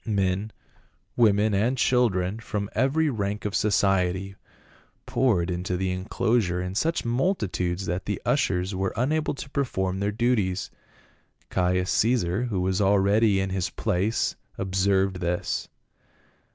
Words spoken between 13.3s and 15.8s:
in his place observed this.